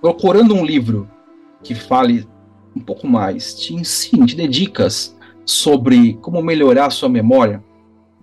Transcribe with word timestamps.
procurando 0.00 0.54
um 0.54 0.64
livro 0.64 1.08
que 1.62 1.74
fale 1.74 2.26
um 2.74 2.80
pouco 2.80 3.06
mais, 3.06 3.54
te 3.54 3.74
ensine, 3.74 4.26
te 4.26 4.36
dê 4.36 4.46
dicas 4.46 5.16
sobre 5.44 6.14
como 6.14 6.42
melhorar 6.42 6.86
a 6.86 6.90
sua 6.90 7.08
memória, 7.08 7.62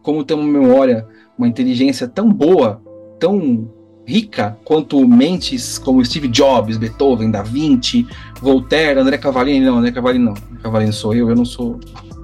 como 0.02 0.23
ter 0.23 0.34
uma 0.34 0.43
memória, 0.43 1.07
uma 1.38 1.48
inteligência 1.48 2.07
tão 2.07 2.31
boa, 2.31 2.81
tão 3.20 3.70
rica 4.05 4.57
quanto 4.63 5.05
mentes 5.05 5.77
como 5.77 6.03
Steve 6.03 6.29
Jobs, 6.29 6.77
Beethoven, 6.77 7.29
Da 7.29 7.43
Vinci, 7.43 8.07
Voltaire, 8.41 8.99
André 8.99 9.17
Cavallini, 9.17 9.66
não, 9.66 9.80
André 9.80 9.91
Cavallini 9.91 10.23
não, 10.23 10.34
André 10.63 10.91
sou 10.94 11.13
eu, 11.13 11.30
eu 11.30 11.35
não 11.35 11.44
sou, 11.44 11.77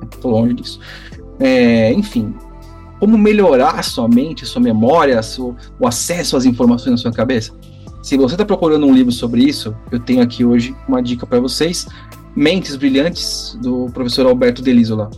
estou 0.10 0.32
longe 0.32 0.54
disso. 0.54 0.80
É, 1.40 1.92
enfim, 1.92 2.34
como 3.00 3.18
melhorar 3.18 3.72
a 3.72 3.84
sua 3.84 4.08
mente, 4.08 4.46
sua 4.46 4.62
memória, 4.62 5.22
seu, 5.22 5.58
o 5.78 5.86
acesso 5.86 6.38
às 6.38 6.46
informações 6.46 6.92
na 6.92 6.98
sua 6.98 7.12
cabeça. 7.12 7.54
Se 8.04 8.18
você 8.18 8.34
está 8.34 8.44
procurando 8.44 8.86
um 8.86 8.94
livro 8.94 9.14
sobre 9.14 9.42
isso, 9.42 9.74
eu 9.90 9.98
tenho 9.98 10.22
aqui 10.22 10.44
hoje 10.44 10.76
uma 10.90 11.02
dica 11.02 11.26
para 11.26 11.40
vocês. 11.40 11.88
Mentes 12.36 12.76
Brilhantes, 12.76 13.58
do 13.62 13.86
professor 13.94 14.26
Alberto 14.26 14.62
Delisola. 14.62 15.10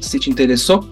Se 0.00 0.20
te 0.20 0.30
interessou 0.30 0.88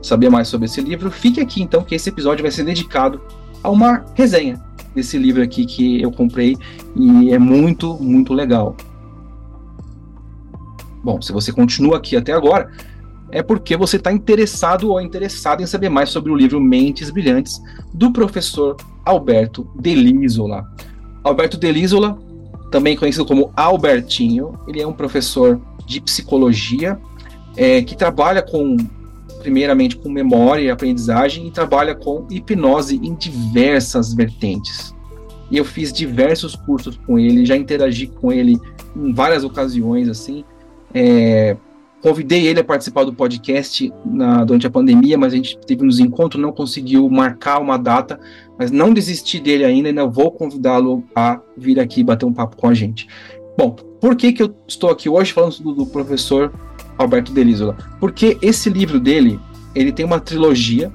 saber 0.00 0.30
mais 0.30 0.46
sobre 0.46 0.66
esse 0.66 0.80
livro, 0.80 1.10
fique 1.10 1.40
aqui 1.40 1.60
então, 1.60 1.82
que 1.82 1.96
esse 1.96 2.08
episódio 2.08 2.42
vai 2.42 2.52
ser 2.52 2.62
dedicado 2.62 3.20
a 3.64 3.68
uma 3.68 4.04
resenha 4.14 4.62
desse 4.94 5.18
livro 5.18 5.42
aqui 5.42 5.66
que 5.66 6.00
eu 6.00 6.12
comprei 6.12 6.56
e 6.94 7.32
é 7.32 7.38
muito, 7.38 7.94
muito 8.00 8.32
legal. 8.32 8.76
Bom, 11.02 11.20
se 11.20 11.32
você 11.32 11.52
continua 11.52 11.96
aqui 11.96 12.16
até 12.16 12.32
agora, 12.32 12.70
é 13.32 13.42
porque 13.42 13.76
você 13.76 13.96
está 13.96 14.12
interessado 14.12 14.90
ou 14.90 15.00
interessado 15.00 15.62
em 15.62 15.66
saber 15.66 15.88
mais 15.88 16.10
sobre 16.10 16.30
o 16.30 16.36
livro 16.36 16.60
Mentes 16.60 17.10
Brilhantes, 17.10 17.60
do 17.92 18.12
professor 18.12 18.76
Alberto 19.04 19.68
Delisola. 19.78 20.66
Alberto 21.22 21.56
Delisola, 21.56 22.18
também 22.70 22.96
conhecido 22.96 23.24
como 23.24 23.52
Albertinho, 23.56 24.58
ele 24.66 24.80
é 24.80 24.86
um 24.86 24.92
professor 24.92 25.60
de 25.86 26.00
psicologia 26.00 26.98
é, 27.56 27.82
que 27.82 27.96
trabalha 27.96 28.42
com, 28.42 28.76
primeiramente, 29.40 29.96
com 29.96 30.08
memória 30.08 30.62
e 30.62 30.70
aprendizagem 30.70 31.46
e 31.46 31.50
trabalha 31.50 31.94
com 31.94 32.26
hipnose 32.30 32.96
em 32.96 33.14
diversas 33.14 34.14
vertentes. 34.14 34.94
E 35.50 35.56
eu 35.56 35.64
fiz 35.64 35.92
diversos 35.92 36.54
cursos 36.54 36.96
com 37.06 37.18
ele, 37.18 37.44
já 37.44 37.56
interagi 37.56 38.06
com 38.06 38.32
ele 38.32 38.58
em 38.96 39.12
várias 39.12 39.42
ocasiões, 39.42 40.08
assim, 40.08 40.44
é, 40.94 41.56
Convidei 42.00 42.46
ele 42.46 42.60
a 42.60 42.64
participar 42.64 43.04
do 43.04 43.12
podcast 43.12 43.92
na, 44.04 44.42
durante 44.42 44.66
a 44.66 44.70
pandemia, 44.70 45.18
mas 45.18 45.34
a 45.34 45.36
gente 45.36 45.58
teve 45.58 45.84
nos 45.84 45.98
encontros, 45.98 46.42
não 46.42 46.50
conseguiu 46.50 47.08
marcar 47.10 47.60
uma 47.60 47.76
data, 47.76 48.18
mas 48.58 48.70
não 48.70 48.92
desisti 48.92 49.38
dele 49.38 49.64
ainda, 49.64 49.88
ainda 49.88 50.06
vou 50.06 50.30
convidá-lo 50.30 51.04
a 51.14 51.40
vir 51.56 51.78
aqui 51.78 52.02
bater 52.02 52.24
um 52.24 52.32
papo 52.32 52.56
com 52.56 52.68
a 52.68 52.74
gente. 52.74 53.06
Bom, 53.56 53.76
por 54.00 54.16
que, 54.16 54.32
que 54.32 54.42
eu 54.42 54.54
estou 54.66 54.88
aqui 54.88 55.10
hoje 55.10 55.32
falando 55.32 55.58
do, 55.58 55.74
do 55.74 55.86
professor 55.86 56.50
Alberto 56.96 57.32
Delisola? 57.32 57.76
Porque 57.98 58.38
esse 58.40 58.70
livro 58.70 58.98
dele, 58.98 59.38
ele 59.74 59.92
tem 59.92 60.06
uma 60.06 60.18
trilogia 60.18 60.90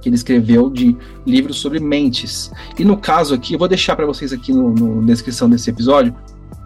que 0.00 0.08
ele 0.08 0.14
escreveu 0.14 0.70
de 0.70 0.96
livros 1.26 1.56
sobre 1.56 1.80
mentes. 1.80 2.52
E 2.78 2.84
no 2.84 2.96
caso 2.96 3.34
aqui, 3.34 3.54
eu 3.54 3.58
vou 3.58 3.66
deixar 3.66 3.96
para 3.96 4.06
vocês 4.06 4.32
aqui 4.32 4.52
no, 4.52 5.00
na 5.00 5.06
descrição 5.08 5.50
desse 5.50 5.68
episódio 5.68 6.14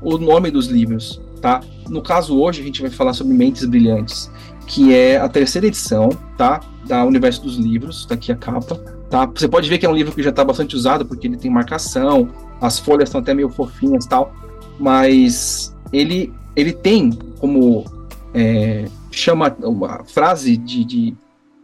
o 0.02 0.18
nome 0.18 0.50
dos 0.50 0.66
livros 0.66 1.18
tá? 1.42 1.60
No 1.88 2.00
caso 2.00 2.40
hoje 2.40 2.62
a 2.62 2.64
gente 2.64 2.80
vai 2.80 2.90
falar 2.90 3.12
sobre 3.12 3.34
Mentes 3.34 3.64
Brilhantes, 3.66 4.30
que 4.66 4.94
é 4.94 5.18
a 5.18 5.28
terceira 5.28 5.66
edição, 5.66 6.08
tá? 6.38 6.60
Da 6.86 7.04
Universo 7.04 7.42
dos 7.42 7.56
Livros, 7.56 8.06
tá 8.06 8.14
aqui 8.14 8.32
a 8.32 8.36
capa, 8.36 8.76
tá? 9.10 9.26
Você 9.26 9.48
pode 9.48 9.68
ver 9.68 9.76
que 9.76 9.84
é 9.84 9.90
um 9.90 9.94
livro 9.94 10.14
que 10.14 10.22
já 10.22 10.30
está 10.30 10.44
bastante 10.44 10.76
usado 10.76 11.04
porque 11.04 11.26
ele 11.26 11.36
tem 11.36 11.50
marcação, 11.50 12.30
as 12.60 12.78
folhas 12.78 13.08
estão 13.08 13.20
até 13.20 13.34
meio 13.34 13.50
fofinhas, 13.50 14.06
tal, 14.06 14.32
mas 14.78 15.76
ele 15.92 16.32
ele 16.54 16.72
tem 16.72 17.10
como 17.40 17.84
é, 18.32 18.86
chama 19.10 19.54
uma 19.60 20.04
frase 20.04 20.56
de, 20.56 20.84
de, 20.84 21.14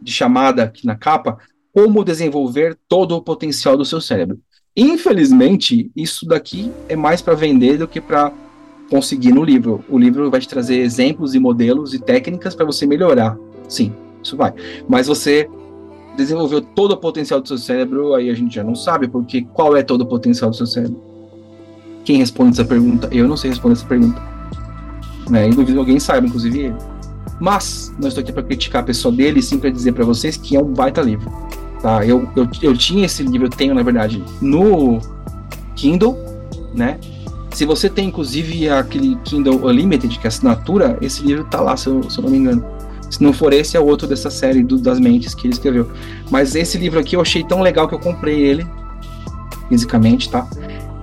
de 0.01 0.11
chamada 0.11 0.63
aqui 0.63 0.85
na 0.85 0.95
capa 0.95 1.37
como 1.73 2.03
desenvolver 2.03 2.77
todo 2.87 3.15
o 3.15 3.21
potencial 3.21 3.77
do 3.77 3.85
seu 3.85 4.01
cérebro. 4.01 4.39
Infelizmente, 4.75 5.91
isso 5.95 6.25
daqui 6.25 6.71
é 6.87 6.95
mais 6.95 7.21
para 7.21 7.35
vender 7.35 7.77
do 7.77 7.87
que 7.87 8.01
para 8.01 8.31
conseguir 8.89 9.31
no 9.31 9.43
livro. 9.43 9.83
O 9.87 9.97
livro 9.97 10.29
vai 10.29 10.39
te 10.39 10.47
trazer 10.47 10.79
exemplos 10.79 11.35
e 11.35 11.39
modelos 11.39 11.93
e 11.93 11.99
técnicas 11.99 12.55
para 12.55 12.65
você 12.65 12.85
melhorar. 12.85 13.37
Sim, 13.67 13.93
isso 14.21 14.35
vai. 14.35 14.53
Mas 14.87 15.07
você 15.07 15.47
desenvolveu 16.17 16.61
todo 16.61 16.91
o 16.91 16.97
potencial 16.97 17.39
do 17.39 17.47
seu 17.47 17.57
cérebro, 17.57 18.13
aí 18.13 18.29
a 18.29 18.33
gente 18.33 18.53
já 18.53 18.63
não 18.63 18.75
sabe, 18.75 19.07
porque 19.07 19.43
qual 19.53 19.77
é 19.77 19.83
todo 19.83 20.01
o 20.01 20.05
potencial 20.05 20.49
do 20.49 20.55
seu 20.55 20.65
cérebro? 20.65 21.01
Quem 22.03 22.17
responde 22.17 22.51
essa 22.51 22.65
pergunta? 22.65 23.07
Eu 23.11 23.27
não 23.27 23.37
sei 23.37 23.51
responder 23.51 23.73
essa 23.73 23.85
pergunta. 23.85 24.21
Né? 25.29 25.47
E 25.47 25.51
duvido 25.51 25.73
que 25.73 25.77
alguém 25.77 25.99
saiba, 25.99 26.27
inclusive 26.27 26.59
ele. 26.59 26.75
Mas, 27.39 27.93
não 27.99 28.07
estou 28.07 28.21
aqui 28.21 28.33
para 28.33 28.43
criticar 28.43 28.81
a 28.81 28.85
pessoa 28.85 29.13
dele, 29.13 29.41
sim 29.41 29.57
para 29.57 29.69
dizer 29.69 29.93
para 29.93 30.03
vocês 30.03 30.35
que 30.35 30.57
é 30.57 30.59
um 30.59 30.73
baita 30.73 31.01
livro. 31.01 31.31
Tá? 31.81 32.05
Eu, 32.05 32.27
eu, 32.35 32.47
eu 32.61 32.75
tinha 32.75 33.05
esse 33.05 33.23
livro, 33.23 33.47
eu 33.47 33.51
tenho, 33.51 33.73
na 33.73 33.83
verdade, 33.83 34.21
no 34.41 34.99
Kindle, 35.75 36.17
né? 36.73 36.99
Se 37.59 37.65
você 37.65 37.89
tem, 37.89 38.07
inclusive, 38.07 38.69
aquele 38.69 39.17
Kindle 39.17 39.67
Unlimited, 39.67 40.17
que 40.17 40.25
é 40.25 40.29
assinatura, 40.29 40.97
esse 41.01 41.21
livro 41.21 41.43
tá 41.43 41.59
lá, 41.59 41.75
se 41.75 41.87
eu, 41.89 42.09
se 42.09 42.17
eu 42.17 42.23
não 42.23 42.31
me 42.31 42.37
engano. 42.37 42.63
Se 43.09 43.21
não 43.21 43.33
for 43.33 43.51
esse, 43.51 43.75
é 43.75 43.79
outro 43.81 44.07
dessa 44.07 44.29
série 44.29 44.63
do, 44.63 44.77
das 44.77 44.97
mentes 44.97 45.35
que 45.35 45.45
ele 45.45 45.55
escreveu. 45.55 45.91
Mas 46.31 46.55
esse 46.55 46.77
livro 46.77 47.01
aqui 47.01 47.17
eu 47.17 47.21
achei 47.21 47.43
tão 47.43 47.59
legal 47.59 47.85
que 47.85 47.93
eu 47.93 47.99
comprei 47.99 48.39
ele, 48.39 48.65
fisicamente, 49.67 50.29
tá? 50.29 50.47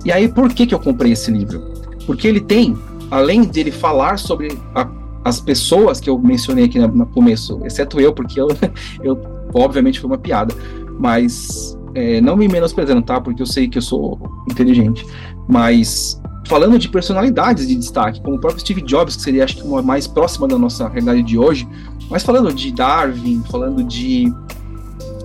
E 0.03 0.11
aí, 0.11 0.27
por 0.27 0.51
que, 0.51 0.65
que 0.65 0.73
eu 0.73 0.79
comprei 0.79 1.11
esse 1.11 1.29
livro? 1.29 1.61
Porque 2.07 2.27
ele 2.27 2.41
tem, 2.41 2.75
além 3.11 3.43
dele 3.43 3.69
falar 3.69 4.17
sobre 4.17 4.57
a, 4.73 4.89
as 5.23 5.39
pessoas 5.39 5.99
que 5.99 6.09
eu 6.09 6.17
mencionei 6.17 6.65
aqui 6.65 6.79
no, 6.79 6.87
no 6.87 7.05
começo, 7.05 7.61
exceto 7.65 8.01
eu, 8.01 8.11
porque 8.11 8.41
eu, 8.41 8.47
eu 9.03 9.21
obviamente 9.53 9.99
foi 9.99 10.09
uma 10.09 10.17
piada, 10.17 10.55
mas 10.97 11.77
é, 11.93 12.19
não 12.19 12.35
me 12.35 12.47
menosprezando, 12.47 13.03
tá? 13.03 13.21
Porque 13.21 13.43
eu 13.43 13.45
sei 13.45 13.67
que 13.67 13.77
eu 13.77 13.81
sou 13.83 14.19
inteligente, 14.49 15.05
mas 15.47 16.19
falando 16.47 16.79
de 16.79 16.87
personalidades 16.87 17.67
de 17.67 17.75
destaque, 17.75 18.21
como 18.21 18.37
o 18.37 18.39
próprio 18.39 18.61
Steve 18.61 18.81
Jobs, 18.81 19.17
que 19.17 19.21
seria 19.21 19.43
acho 19.43 19.57
que 19.57 19.63
uma 19.63 19.81
mais 19.81 20.07
próxima 20.07 20.47
da 20.47 20.57
nossa 20.57 20.87
realidade 20.87 21.21
de 21.23 21.37
hoje, 21.37 21.67
mas 22.09 22.23
falando 22.23 22.53
de 22.53 22.71
Darwin, 22.71 23.43
falando 23.51 23.83
de 23.83 24.33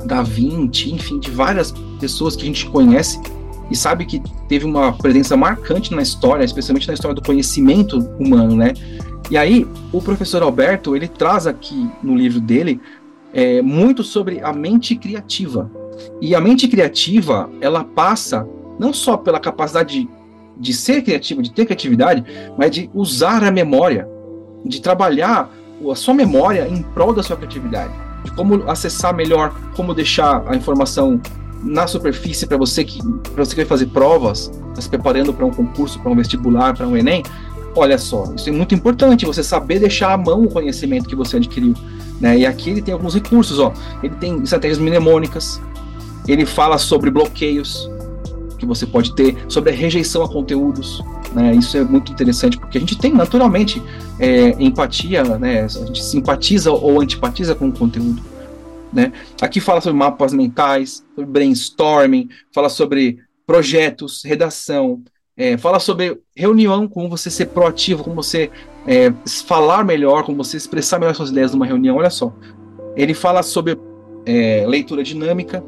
Da 0.05 0.23
Vinci, 0.23 0.93
enfim, 0.93 1.21
de 1.21 1.31
várias 1.31 1.73
pessoas 2.01 2.35
que 2.35 2.43
a 2.43 2.47
gente 2.47 2.67
conhece 2.67 3.21
e 3.71 3.77
sabe 3.77 4.05
que 4.05 4.21
teve 4.49 4.65
uma 4.65 4.93
presença 4.93 5.37
marcante 5.37 5.95
na 5.95 6.03
história, 6.03 6.45
especialmente 6.45 6.89
na 6.89 6.95
história 6.95 7.15
do 7.15 7.23
conhecimento 7.23 7.99
humano, 8.19 8.57
né? 8.57 8.75
E 9.31 9.37
aí, 9.37 9.67
o 9.93 10.03
professor 10.03 10.43
Alberto, 10.43 10.97
ele 10.97 11.07
traz 11.07 11.47
aqui 11.47 11.89
no 12.03 12.17
livro 12.17 12.41
dele 12.41 12.81
é, 13.33 13.63
muito 13.63 14.03
sobre 14.03 14.41
a 14.43 14.53
mente 14.53 14.97
criativa. 14.97 15.71
E 16.21 16.35
a 16.35 16.41
mente 16.41 16.67
criativa, 16.67 17.49
ela 17.61 17.85
passa 17.85 18.47
não 18.79 18.93
só 18.93 19.17
pela 19.17 19.39
capacidade 19.39 20.09
de 20.63 20.73
ser 20.73 21.03
criativo, 21.03 21.43
de 21.43 21.51
ter 21.51 21.65
criatividade, 21.65 22.25
mas 22.57 22.71
de 22.71 22.89
usar 22.95 23.43
a 23.43 23.51
memória, 23.51 24.09
de 24.65 24.81
trabalhar 24.81 25.51
a 25.91 25.95
sua 25.97 26.15
memória 26.15 26.69
em 26.69 26.83
prol 26.83 27.13
da 27.13 27.21
sua 27.21 27.37
criatividade, 27.37 27.93
de 28.23 28.31
como 28.33 28.71
acessar 28.71 29.13
melhor, 29.13 29.53
como 29.75 29.93
deixar 29.93 30.45
a 30.47 30.55
informação 30.55 31.21
na 31.65 31.89
superfície 31.89 32.47
para 32.47 32.57
você 32.57 32.85
que 32.85 33.01
para 33.35 33.45
você 33.45 33.51
que 33.51 33.57
vai 33.57 33.67
fazer 33.67 33.87
provas, 33.87 34.53
tá 34.73 34.81
se 34.81 34.89
preparando 34.89 35.35
para 35.35 35.45
um 35.45 35.51
concurso, 35.51 35.99
para 35.99 36.13
um 36.13 36.17
vestibular, 36.17 36.77
para 36.77 36.87
um 36.87 36.97
ENEM. 36.97 37.25
Olha 37.75 37.99
só, 37.99 38.33
isso 38.37 38.49
é 38.49 38.53
muito 38.53 38.75
importante, 38.75 39.27
você 39.27 39.43
saber 39.43 39.81
deixar 39.81 40.13
à 40.13 40.17
mão 40.17 40.45
o 40.45 40.49
conhecimento 40.49 41.09
que 41.09 41.17
você 41.17 41.39
adquiriu. 41.39 41.75
Né? 42.21 42.39
E 42.39 42.47
aqui 42.47 42.71
ele 42.71 42.83
tem 42.83 42.95
alguns 42.95 43.15
recursos, 43.15 43.59
ó. 43.59 43.73
Ele 44.03 44.15
tem 44.17 44.41
estratégias 44.43 44.79
mnemônicas, 44.79 45.61
ele 46.29 46.47
fala 46.47 46.79
sobre 46.79 47.11
bloqueios, 47.11 47.91
que 48.63 48.67
você 48.67 48.87
pode 48.87 49.13
ter 49.17 49.37
sobre 49.49 49.73
a 49.73 49.75
rejeição 49.75 50.23
a 50.23 50.29
conteúdos. 50.29 51.03
Né? 51.35 51.53
Isso 51.57 51.77
é 51.77 51.83
muito 51.83 52.13
interessante, 52.13 52.57
porque 52.57 52.79
a 52.79 52.81
gente 52.81 52.97
tem 52.97 53.13
naturalmente 53.13 53.83
é, 54.21 54.51
empatia, 54.63 55.25
né? 55.37 55.65
a 55.65 55.69
gente 55.69 56.03
simpatiza 56.03 56.71
ou 56.71 57.01
antipatiza 57.01 57.57
com 57.57 57.69
o 57.69 57.73
conteúdo. 57.73 58.23
Né? 58.93 59.13
Aqui 59.41 59.61
fala 59.61 59.81
sobre 59.81 59.99
mapas 59.99 60.33
mentais, 60.33 61.05
sobre 61.15 61.29
brainstorming, 61.29 62.29
fala 62.53 62.69
sobre 62.69 63.19
projetos, 63.45 64.23
redação, 64.25 65.03
é, 65.37 65.57
fala 65.57 65.81
sobre 65.81 66.21
reunião, 66.37 66.87
como 66.87 67.09
você 67.09 67.31
ser 67.31 67.47
proativo, 67.47 68.05
como 68.05 68.15
você 68.15 68.49
é, 68.87 69.13
falar 69.45 69.85
melhor, 69.85 70.23
como 70.23 70.45
você 70.45 70.57
expressar 70.57 71.01
melhor 71.01 71.17
suas 71.17 71.31
ideias 71.31 71.53
numa 71.53 71.67
reunião. 71.67 71.97
Olha 71.97 72.11
só, 72.11 72.33
ele 72.95 73.13
fala 73.13 73.43
sobre 73.43 73.77
é, 74.25 74.65
leitura 74.69 75.03
dinâmica, 75.03 75.65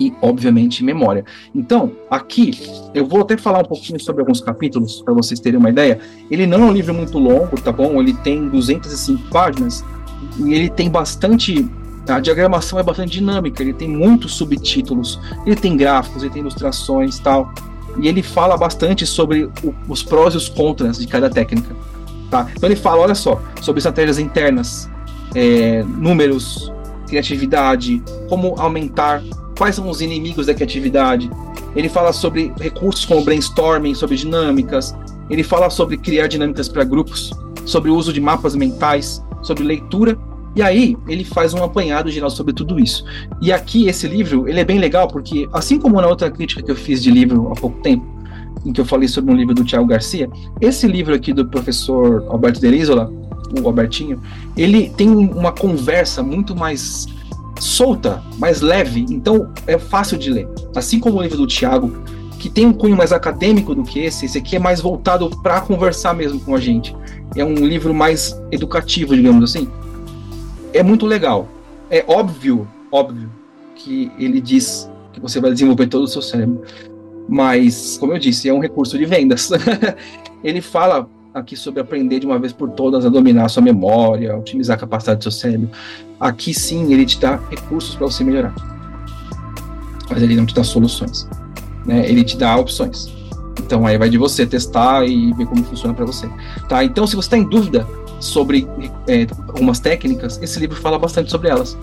e, 0.00 0.12
obviamente, 0.22 0.82
memória. 0.82 1.24
Então, 1.54 1.92
aqui, 2.10 2.58
eu 2.94 3.06
vou 3.06 3.20
até 3.20 3.36
falar 3.36 3.60
um 3.60 3.64
pouquinho 3.64 4.00
sobre 4.00 4.22
alguns 4.22 4.40
capítulos, 4.40 5.02
para 5.02 5.12
vocês 5.12 5.38
terem 5.38 5.60
uma 5.60 5.68
ideia. 5.68 6.00
Ele 6.30 6.46
não 6.46 6.62
é 6.62 6.64
um 6.64 6.72
livro 6.72 6.94
muito 6.94 7.18
longo, 7.18 7.60
tá 7.60 7.70
bom? 7.70 8.00
Ele 8.00 8.14
tem 8.14 8.48
205 8.48 9.28
páginas 9.28 9.84
e 10.38 10.54
ele 10.54 10.70
tem 10.70 10.90
bastante. 10.90 11.68
A 12.08 12.18
diagramação 12.18 12.78
é 12.78 12.82
bastante 12.82 13.12
dinâmica, 13.12 13.62
ele 13.62 13.74
tem 13.74 13.86
muitos 13.86 14.34
subtítulos, 14.34 15.20
ele 15.46 15.54
tem 15.54 15.76
gráficos, 15.76 16.22
ele 16.22 16.32
tem 16.32 16.40
ilustrações 16.40 17.18
tal. 17.18 17.52
e 18.00 18.08
ele 18.08 18.22
fala 18.22 18.56
bastante 18.56 19.06
sobre 19.06 19.44
o, 19.62 19.74
os 19.86 20.02
prós 20.02 20.34
e 20.34 20.36
os 20.38 20.48
contras 20.48 20.98
de 20.98 21.06
cada 21.06 21.28
técnica. 21.28 21.76
Tá? 22.30 22.48
Então 22.56 22.68
ele 22.68 22.76
fala, 22.76 23.02
olha 23.02 23.14
só, 23.14 23.40
sobre 23.60 23.78
estratégias 23.78 24.18
internas, 24.18 24.88
é, 25.34 25.84
números, 25.84 26.72
criatividade, 27.06 28.02
como 28.28 28.54
aumentar, 28.58 29.22
quais 29.60 29.74
são 29.74 29.90
os 29.90 30.00
inimigos 30.00 30.46
da 30.46 30.54
criatividade. 30.54 31.30
Ele 31.76 31.90
fala 31.90 32.14
sobre 32.14 32.50
recursos 32.58 33.04
como 33.04 33.22
brainstorming, 33.22 33.94
sobre 33.94 34.16
dinâmicas. 34.16 34.96
Ele 35.28 35.42
fala 35.42 35.68
sobre 35.68 35.98
criar 35.98 36.28
dinâmicas 36.28 36.66
para 36.66 36.82
grupos, 36.82 37.30
sobre 37.66 37.90
o 37.90 37.94
uso 37.94 38.10
de 38.10 38.22
mapas 38.22 38.56
mentais, 38.56 39.22
sobre 39.42 39.62
leitura 39.62 40.18
e 40.56 40.62
aí 40.62 40.96
ele 41.06 41.24
faz 41.24 41.52
um 41.52 41.62
apanhado 41.62 42.10
geral 42.10 42.30
sobre 42.30 42.54
tudo 42.54 42.80
isso. 42.80 43.04
E 43.38 43.52
aqui 43.52 43.86
esse 43.86 44.08
livro, 44.08 44.48
ele 44.48 44.60
é 44.60 44.64
bem 44.64 44.78
legal 44.78 45.06
porque 45.06 45.46
assim 45.52 45.78
como 45.78 46.00
na 46.00 46.08
outra 46.08 46.30
crítica 46.30 46.62
que 46.62 46.70
eu 46.70 46.76
fiz 46.76 47.02
de 47.02 47.10
livro 47.10 47.52
há 47.52 47.60
pouco 47.60 47.78
tempo, 47.82 48.06
em 48.64 48.72
que 48.72 48.80
eu 48.80 48.86
falei 48.86 49.08
sobre 49.08 49.30
um 49.30 49.36
livro 49.36 49.54
do 49.54 49.62
Tiago 49.62 49.84
Garcia, 49.84 50.30
esse 50.58 50.86
livro 50.86 51.14
aqui 51.14 51.34
do 51.34 51.46
professor 51.46 52.24
Alberto 52.30 52.62
Derisola, 52.62 53.12
o 53.62 53.66
Albertinho, 53.66 54.22
ele 54.56 54.88
tem 54.88 55.10
uma 55.10 55.52
conversa 55.52 56.22
muito 56.22 56.56
mais 56.56 57.06
solta, 57.60 58.22
mais 58.38 58.60
leve, 58.60 59.06
então 59.10 59.52
é 59.66 59.78
fácil 59.78 60.18
de 60.18 60.30
ler. 60.30 60.48
Assim 60.74 60.98
como 60.98 61.18
o 61.18 61.22
livro 61.22 61.36
do 61.36 61.46
Tiago, 61.46 61.92
que 62.38 62.48
tem 62.48 62.66
um 62.66 62.72
cunho 62.72 62.96
mais 62.96 63.12
acadêmico 63.12 63.74
do 63.74 63.82
que 63.82 64.00
esse, 64.00 64.26
esse 64.26 64.38
aqui 64.38 64.56
é 64.56 64.58
mais 64.58 64.80
voltado 64.80 65.30
para 65.42 65.60
conversar 65.60 66.14
mesmo 66.14 66.40
com 66.40 66.54
a 66.54 66.60
gente. 66.60 66.96
É 67.36 67.44
um 67.44 67.54
livro 67.54 67.94
mais 67.94 68.40
educativo, 68.50 69.14
digamos 69.14 69.44
assim 69.44 69.68
é 70.72 70.82
muito 70.82 71.06
legal. 71.06 71.48
É 71.90 72.04
óbvio, 72.06 72.68
óbvio, 72.90 73.30
que 73.74 74.10
ele 74.18 74.40
diz 74.40 74.90
que 75.12 75.20
você 75.20 75.40
vai 75.40 75.52
desenvolver 75.52 75.86
todo 75.86 76.04
o 76.04 76.08
seu 76.08 76.22
cérebro. 76.22 76.62
Mas, 77.28 77.96
como 77.98 78.12
eu 78.12 78.18
disse, 78.18 78.48
é 78.48 78.54
um 78.54 78.60
recurso 78.60 78.98
de 78.98 79.04
vendas. 79.04 79.50
ele 80.42 80.60
fala 80.60 81.08
aqui 81.32 81.56
sobre 81.56 81.80
aprender 81.80 82.20
de 82.20 82.26
uma 82.26 82.38
vez 82.38 82.52
por 82.52 82.70
todas 82.70 83.04
a 83.04 83.08
dominar 83.08 83.46
a 83.46 83.48
sua 83.48 83.62
memória, 83.62 84.36
otimizar 84.36 84.76
a 84.76 84.80
capacidade 84.80 85.18
do 85.18 85.22
seu 85.22 85.32
cérebro. 85.32 85.70
Aqui 86.18 86.52
sim, 86.52 86.92
ele 86.92 87.06
te 87.06 87.18
dá 87.20 87.40
recursos 87.50 87.94
para 87.94 88.06
você 88.06 88.24
melhorar. 88.24 88.54
Mas 90.10 90.22
ele 90.22 90.34
não 90.36 90.44
te 90.44 90.54
dá 90.54 90.64
soluções. 90.64 91.28
Né? 91.86 92.08
Ele 92.08 92.24
te 92.24 92.36
dá 92.36 92.56
opções. 92.56 93.08
Então 93.58 93.86
aí 93.86 93.96
vai 93.96 94.08
de 94.08 94.18
você 94.18 94.46
testar 94.46 95.06
e 95.06 95.32
ver 95.34 95.46
como 95.46 95.62
funciona 95.64 95.94
para 95.94 96.04
você. 96.04 96.28
Tá? 96.68 96.82
Então, 96.82 97.06
se 97.06 97.14
você 97.14 97.26
está 97.26 97.38
em 97.38 97.44
dúvida 97.44 97.86
sobre 98.18 98.66
é, 99.06 99.26
algumas 99.48 99.78
técnicas, 99.78 100.38
esse 100.42 100.58
livro 100.58 100.76
fala 100.76 100.98
bastante 100.98 101.30
sobre 101.30 101.48
elas, 101.48 101.76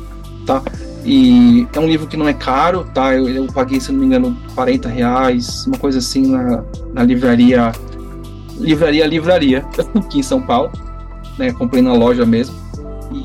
tá? 0.45 0.61
E 1.03 1.65
é 1.73 1.79
um 1.79 1.87
livro 1.87 2.05
que 2.05 2.17
não 2.17 2.27
é 2.27 2.33
caro, 2.33 2.85
tá? 2.93 3.15
Eu, 3.15 3.27
eu 3.29 3.47
paguei, 3.47 3.79
se 3.79 3.91
não 3.91 3.99
me 3.99 4.05
engano, 4.05 4.37
40 4.53 4.89
reais, 4.89 5.65
uma 5.65 5.77
coisa 5.77 5.99
assim, 5.99 6.27
na, 6.27 6.63
na 6.93 7.03
livraria, 7.03 7.71
livraria, 8.59 9.05
livraria, 9.05 9.65
aqui 9.95 10.19
em 10.19 10.23
São 10.23 10.41
Paulo, 10.41 10.71
né? 11.37 11.51
Comprei 11.53 11.81
na 11.81 11.93
loja 11.93 12.25
mesmo. 12.25 12.55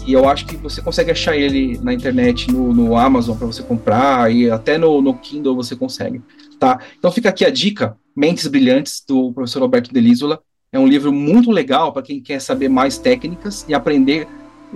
E 0.06 0.12
eu 0.12 0.29
acho 0.29 0.46
que 0.46 0.56
você 0.56 0.81
consegue 0.81 1.11
achar 1.11 1.37
ele 1.37 1.79
na 1.82 1.93
internet, 1.93 2.50
no, 2.50 2.73
no 2.73 2.96
Amazon, 2.96 3.37
para 3.37 3.46
você 3.46 3.62
comprar, 3.62 4.32
e 4.32 4.50
até 4.50 4.79
no, 4.79 5.02
no 5.02 5.14
Kindle 5.14 5.56
você 5.56 5.75
consegue, 5.75 6.23
tá? 6.58 6.79
Então 6.96 7.11
fica 7.11 7.29
aqui 7.29 7.44
a 7.44 7.50
dica, 7.50 7.96
Mentes 8.14 8.46
Brilhantes, 8.46 9.02
do 9.06 9.32
professor 9.32 9.62
Alberto 9.62 9.93
Delisola, 9.93 10.40
é 10.73 10.79
um 10.79 10.87
livro 10.87 11.12
muito 11.12 11.50
legal 11.50 11.93
para 11.93 12.02
quem 12.02 12.20
quer 12.20 12.40
saber 12.40 12.69
mais 12.69 12.96
técnicas 12.96 13.67
e 13.69 13.75
aprender 13.75 14.26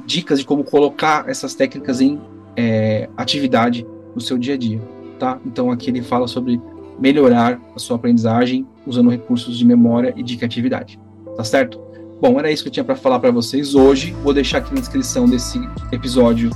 dicas 0.04 0.40
de 0.40 0.44
como 0.44 0.64
colocar 0.64 1.28
essas 1.28 1.54
técnicas 1.54 2.00
em 2.00 2.20
é, 2.56 3.08
atividade 3.16 3.86
no 4.14 4.20
seu 4.20 4.36
dia 4.36 4.54
a 4.54 4.56
dia, 4.56 4.80
tá? 5.18 5.38
Então 5.46 5.70
aqui 5.70 5.88
ele 5.88 6.02
fala 6.02 6.26
sobre 6.26 6.60
melhorar 6.98 7.60
a 7.74 7.78
sua 7.78 7.96
aprendizagem 7.96 8.66
usando 8.86 9.10
recursos 9.10 9.58
de 9.58 9.64
memória 9.64 10.14
e 10.16 10.22
de 10.22 10.36
criatividade, 10.36 10.98
tá 11.36 11.44
certo? 11.44 11.80
Bom, 12.20 12.38
era 12.38 12.50
isso 12.50 12.62
que 12.62 12.68
eu 12.68 12.72
tinha 12.72 12.84
para 12.84 12.96
falar 12.96 13.18
para 13.18 13.30
vocês 13.30 13.74
hoje. 13.74 14.16
Vou 14.22 14.32
deixar 14.32 14.58
aqui 14.58 14.72
na 14.72 14.80
descrição 14.80 15.28
desse 15.28 15.60
episódio 15.92 16.50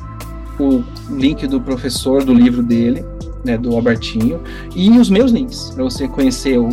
o 0.58 0.82
link 1.10 1.46
do 1.46 1.60
professor 1.60 2.24
do 2.24 2.32
livro 2.32 2.62
dele, 2.62 3.04
né, 3.44 3.56
do 3.56 3.74
Albertinho, 3.74 4.42
e 4.74 4.90
os 4.90 5.08
meus 5.10 5.30
links 5.30 5.70
para 5.70 5.84
você 5.84 6.06
conhecer 6.06 6.58
o, 6.58 6.70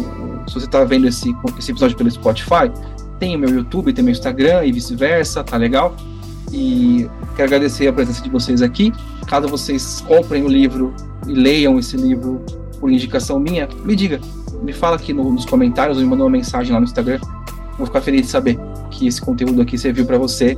se 0.48 0.54
você 0.54 0.66
está 0.66 0.84
vendo 0.84 1.08
esse, 1.08 1.34
esse 1.58 1.72
episódio 1.72 1.98
pelo 1.98 2.10
Spotify, 2.10 2.72
tem 3.20 3.36
o 3.36 3.40
meu 3.40 3.50
YouTube, 3.50 3.92
tem 3.94 4.04
meu 4.04 4.12
Instagram 4.12 4.66
e 4.66 4.72
vice-versa, 4.72 5.44
tá 5.44 5.58
legal? 5.58 5.96
E 6.52 7.10
quero 7.36 7.48
agradecer 7.48 7.88
a 7.88 7.94
presença 7.94 8.22
de 8.22 8.30
vocês 8.30 8.62
aqui. 8.62 8.94
Caso 9.28 9.48
vocês 9.48 10.02
comprem 10.08 10.44
o 10.44 10.48
livro 10.48 10.94
e 11.28 11.34
leiam 11.34 11.78
esse 11.78 11.98
livro 11.98 12.42
por 12.80 12.92
indicação 12.92 13.40
minha, 13.40 13.68
me 13.84 13.96
diga, 13.96 14.20
me 14.62 14.74
fala 14.74 14.96
aqui 14.96 15.14
no, 15.14 15.32
nos 15.32 15.46
comentários 15.46 15.98
ou 15.98 16.04
me 16.04 16.10
manda 16.10 16.24
uma 16.24 16.30
mensagem 16.30 16.74
lá 16.74 16.80
no 16.80 16.86
Instagram. 16.86 17.20
Vou 17.78 17.86
ficar 17.86 18.02
feliz 18.02 18.22
de 18.24 18.28
saber 18.28 18.58
que 18.90 19.08
esse 19.08 19.22
conteúdo 19.22 19.62
aqui 19.62 19.78
serviu 19.78 20.06
para 20.06 20.18
você 20.18 20.58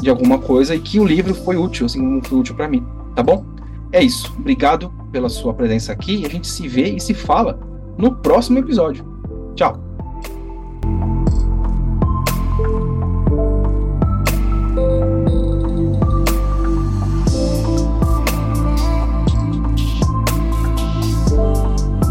de 0.00 0.10
alguma 0.10 0.38
coisa 0.38 0.74
e 0.74 0.80
que 0.80 1.00
o 1.00 1.04
livro 1.04 1.34
foi 1.34 1.56
útil, 1.56 1.86
assim 1.86 1.98
como 1.98 2.24
foi 2.24 2.38
útil 2.38 2.54
para 2.54 2.68
mim, 2.68 2.84
tá 3.14 3.22
bom? 3.22 3.44
É 3.90 4.02
isso. 4.02 4.32
Obrigado 4.38 4.92
pela 5.10 5.28
sua 5.28 5.54
presença 5.54 5.92
aqui. 5.92 6.24
A 6.26 6.28
gente 6.28 6.46
se 6.46 6.66
vê 6.66 6.94
e 6.94 7.00
se 7.00 7.14
fala 7.14 7.58
no 7.96 8.16
próximo 8.16 8.58
episódio. 8.58 9.04
Tchau! 9.54 9.83